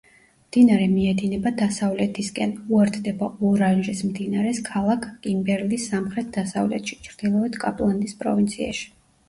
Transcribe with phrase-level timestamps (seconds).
[0.43, 8.93] მდინარე მიედინება დასავლეთისკენ, უერთდება ორანჟის მდინარეს ქალაქ კიმბერლის სამხრეთ-დასავლეთში, ჩრდილოეთ კაპლანდის პროვინციაში.